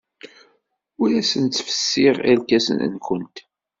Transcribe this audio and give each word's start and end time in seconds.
Ur 1.01 1.09
awent-fessiɣ 1.19 2.15
irkasen-nwent. 2.31 3.37